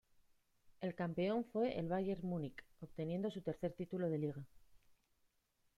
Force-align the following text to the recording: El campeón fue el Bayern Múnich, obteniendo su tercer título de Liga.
El 0.79 0.95
campeón 0.95 1.45
fue 1.53 1.77
el 1.77 1.87
Bayern 1.87 2.25
Múnich, 2.27 2.55
obteniendo 2.79 3.29
su 3.29 3.41
tercer 3.43 3.71
título 3.73 4.09
de 4.09 4.17
Liga. 4.17 4.43